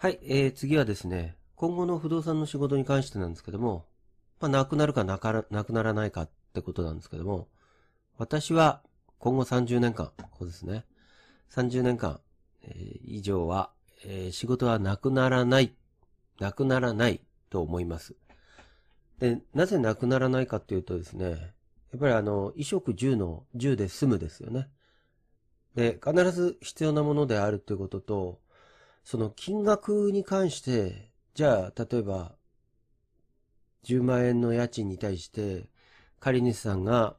[0.00, 3.84] はい、えー、次はですね、今後の不動産の仕事に関してなんですけども、
[4.38, 7.48] まあ、なくなるかなからなくならないかってことなんですけども、
[8.16, 8.80] 私は
[9.18, 10.84] 今後30年間、こうですね、
[11.50, 12.20] 30年間、
[12.62, 13.70] えー以上は、
[14.04, 15.74] えー仕事はなくならない、
[16.38, 17.20] なくならない
[17.50, 18.14] と思います。
[19.18, 21.30] で、なぜなくならないかっていうとですね、
[21.90, 24.68] やっぱりあの、衣食住の住で済むですよね。
[25.74, 28.40] で、必ず必要なものであるということと、
[29.10, 32.34] その金額に関して、じゃあ、例えば、
[33.84, 35.70] 10万円の家賃に対して、
[36.20, 37.16] 借り主さんが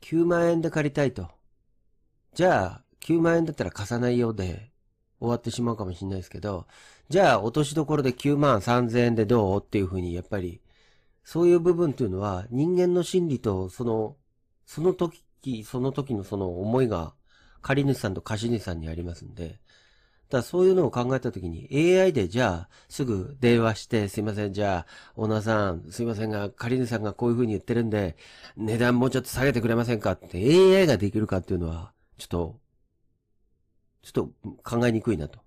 [0.00, 1.30] 9万円で借りたいと。
[2.34, 4.72] じゃあ、9万円だったら貸さないようで
[5.20, 6.66] 終わってしまうかもしれないですけど、
[7.08, 10.60] じゃあ、落としどころで9万3千円でどうっていうふうに、やっぱり、
[11.22, 14.16] そういう部分というのは、人間の心理と、その、
[14.66, 15.22] その時、
[15.62, 17.14] その時のその思いが、
[17.62, 19.60] 借り主さんと貸主さんにありますんで、
[20.28, 28.16] だそういうのを考えたときに AI でじゃあすぐ電話してすいませんじゃあオーナーさんすいませんが借り主さんがこういう風に言ってるんで
[28.56, 30.12] 値段もうちょっと下げてくれませんか？
[30.12, 32.58] って AI ができるかっていうのはちょっと
[34.02, 35.38] ちょっと考えにくいなと。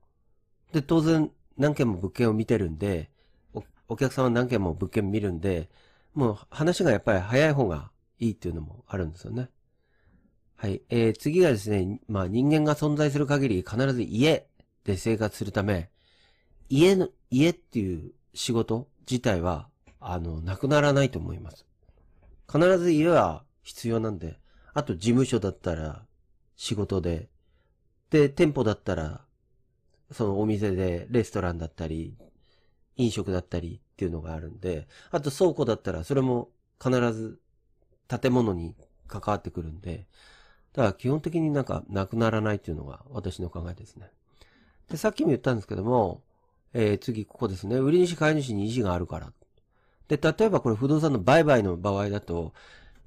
[0.72, 3.10] で当然何件も物件を見てるんで
[3.54, 5.70] おお客さんは何件も物件見るんで
[6.14, 9.50] もう話がやっぱり早い方がいいっていうのもあるんですよね。
[10.56, 10.82] はい。
[10.90, 14.46] えー、次がですね、まあ人間が存在する限り必ず家
[14.90, 15.90] で生活するため、
[16.68, 21.66] 家の、家っていう仕事自体は、あの、なくならないと思います。
[22.52, 24.40] 必ず家は必要なんで、
[24.74, 26.06] あと事務所だったら
[26.56, 27.30] 仕事で、
[28.10, 29.22] で、店舗だったら、
[30.12, 32.18] そのお店でレストランだったり、
[32.96, 36.50] 飲食だったりっていうのがあるんで、あと倉庫だったらそれも
[36.84, 37.40] 必ず
[38.08, 38.76] 建物に
[39.08, 40.08] 関わってくるんで、
[40.74, 44.10] だから基本的になんかなくならないっていうのが私の考えですね。
[44.90, 46.22] で、さっきも言ったんですけども、
[46.74, 47.78] えー次ここですね。
[47.78, 49.32] 売り主買い主に意思があるから。
[50.08, 52.54] で、例えばこれ不動産の売買の場合だと、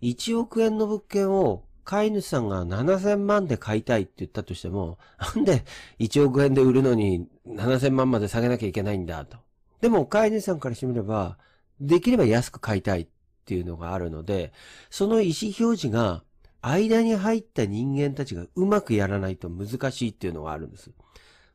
[0.03, 4.99] 1億円の物件を買い主さんが7000万で買いたいって言ったとしても、
[5.35, 5.65] なんで
[5.99, 9.39] 1億円で売るのに7000万まで下げなきゃいけないんだと。
[9.81, 11.39] でも買い主さんからしてみれば、
[11.81, 13.07] できれば安く買いたいっ
[13.45, 14.53] ていうのがあるので、
[14.91, 16.23] その意思表示が
[16.61, 20.93] 間に入った人間たちがうまくやらないと難しいっていうのがあるんです。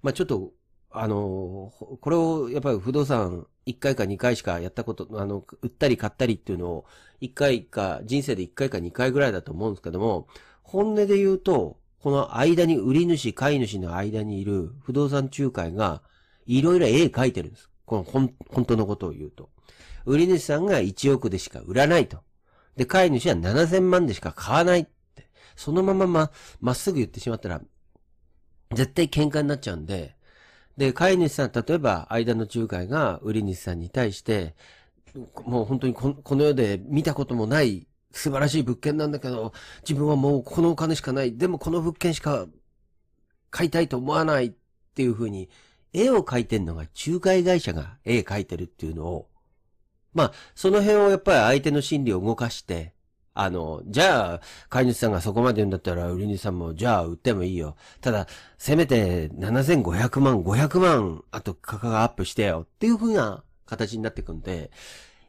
[0.02, 0.54] まあちょっと、
[0.90, 6.86] あの、これをやっぱり不動産1回か2回しかやったこと、あの、売ったり買ったりっていうのを
[7.22, 10.28] 1回か、人生で1回か2回ぐらいだと思うんですけども、
[10.64, 16.02] 本音で言うと、この間に売り主、買い主の間にいる不動産仲介が、
[16.46, 17.70] いろいろ絵描いてるんです。
[17.86, 19.50] この本本当のことを言うと。
[20.06, 22.20] 売り主さんが1億でしか売らないと。
[22.78, 25.30] で、買い主は7000万でしか買わないって。
[25.56, 26.32] そのままま、
[26.62, 27.62] まっすぐ言ってしまったら、
[28.74, 30.16] 絶対喧嘩になっちゃうんで、
[30.78, 34.56] で、買い主さん、例えば、間の仲介が売り主さんに対して、
[35.46, 41.36] もう本当にこの世で見たこともない素晴らしい物件なんだけど、自分はもうこのお金しかない。
[41.38, 42.46] でもこの物件しか
[43.50, 44.54] 買いたいと思わない。
[44.98, 45.48] っていう風に、
[45.94, 49.30] 絵を描いてんのが仲介会社が絵描いてるっていうのを、
[50.16, 52.96] まあ、その辺をやっぱり相手の心理を動かして、
[53.40, 57.76] あの、じゃあ、飼い主さんがそこまで言うんだったら、売り主さんも、じゃあ、売ってもいいよ。
[58.02, 58.26] ただ、
[58.58, 62.66] せめて、7500万、500万、あと、価格アップしてよ。
[62.66, 64.72] っていう風な形になってくんで、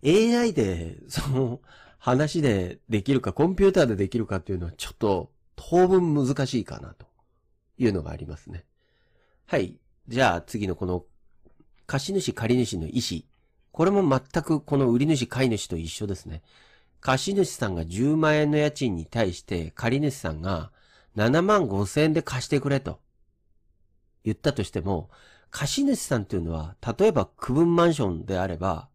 [0.03, 1.61] AI で、その、
[1.99, 7.05] 話でできるか、コンピューターでできるかっていうのは、ちょっと、当分難しいかな、と
[7.77, 8.65] いうのがありますね。
[9.45, 9.79] はい。
[10.07, 11.05] じゃあ、次のこの、
[11.87, 13.21] 貸主借り主の意思。
[13.71, 16.43] これも全くこの売り主買い主と一緒ですね。
[17.01, 20.73] 貸主さんが10万円の家賃に対して借主さんが
[21.17, 23.01] 7万5千円で貸してくれと
[24.25, 25.11] 言ったとしても、
[25.51, 28.89] 貸主さんというのは、例えば区分マンションであれば、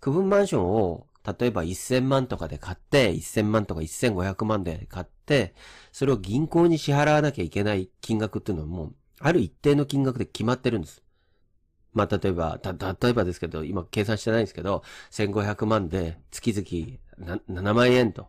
[0.00, 1.06] 区分マンションを
[1.38, 5.54] 例えば1000万とかで買って、1000万とか1500万で買って、
[5.92, 11.02] それを銀行に支払わなきゃいけない金額っていうのはもう、ある一定の金額で決まってるんです。
[11.92, 18.28] まあ、例えば、た、例えばですけど、今計算してないんですけど、1500万で月々7万円と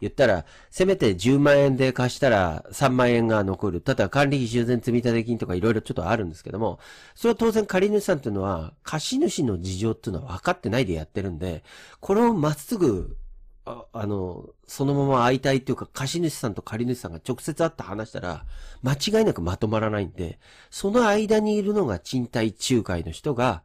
[0.00, 3.80] 言ったら、せめて10万円で貸したら3万円が残る。
[3.80, 6.78] ただ管理費修繕積立金とかいろいろちょっとあるんですけども、
[7.14, 11.64] それは当然借り主さんっていうのは、貸主の事情っていうのは分かってないでやってるんで、
[12.00, 13.16] これをまっすぐ、
[13.64, 18.46] ああの、そのまま会いたいっていうか、貸主さんと借り主さんが直接会って話したら、
[18.82, 20.38] 間違いなくまとまらないんで、
[20.70, 23.62] その間にいるのが賃貸仲介の人が、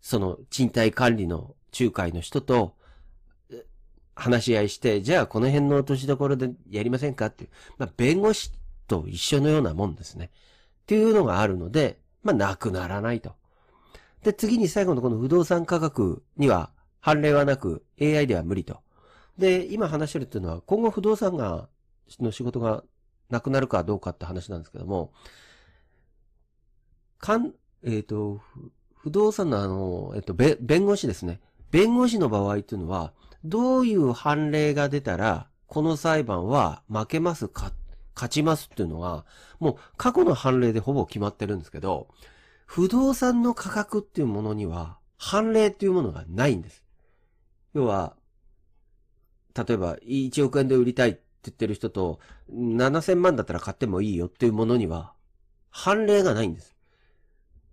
[0.00, 2.74] その賃貸管理の仲介の人と、
[4.16, 8.50] 話し合いして、じゃあこの辺の落としどころでやりませんかっていう、まあ弁護士
[8.88, 10.30] と一緒のようなもんですね。
[10.82, 13.34] っていうのがあるので、まあなくならないと。
[14.22, 16.70] で、次に最後のこの不動産価格には
[17.00, 18.80] 判例はなく AI では無理と。
[19.38, 21.68] で、今話してるっていうのは今後不動産が、
[22.20, 22.82] の仕事が
[23.28, 25.12] なくなるかどうかって話なんですけども、
[27.18, 27.52] かん、
[27.84, 28.40] えっ、ー、と、
[28.94, 31.40] 不動産のあの、えっ、ー、と、弁護士ですね。
[31.70, 33.12] 弁護士の場合っていうのは、
[33.48, 37.72] どういう判例が出たら、この裁判は負けますか、
[38.14, 39.24] 勝ちますっていうのは、
[39.60, 42.08] もう過去の判例でほぼ決まってるんですけど、
[42.66, 46.82] 不動産の価格っていうものには、判例っていうものがないんです。
[47.72, 48.16] 要は、
[49.54, 52.18] 例えば、1億円で売りたいって言ってる人と、
[52.52, 55.14] 7000万だったら買ってもいいよっていうものには、
[55.70, 56.76] 判例がないんです。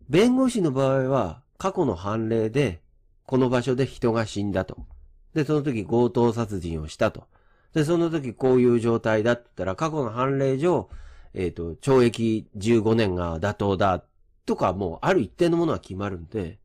[0.10, 2.82] 弁護士の場合は、過去の判例で、
[3.26, 4.86] この場所で人が死んだと。
[5.34, 7.28] で、その時強盗殺人をしたと。
[7.74, 10.90] で、その時こういう状態だったら、過去の判例上、
[11.34, 14.04] えっ、ー、と、懲役15年が妥当だ
[14.46, 16.60] とか、もうある一定のものは決まるんで、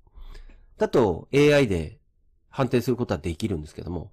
[0.77, 1.99] だと AI で
[2.51, 4.13] 判定することはできるんですけども、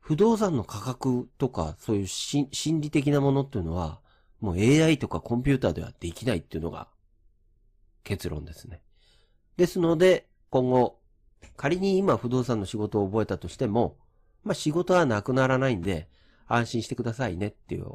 [0.00, 2.48] 不動産の価格とか、そういう心
[2.80, 4.00] 理的なものっていうのは、
[4.40, 6.88] もう AI とかコンピューターではできないっていうのが
[8.04, 8.82] 結論ですね。
[9.56, 11.00] ですので、今後、
[11.56, 13.96] 仮に今不動産の仕事を覚えたとしても、
[14.44, 16.08] まあ仕事はなくならないんで、
[16.48, 17.94] 安心してくださいねっていうお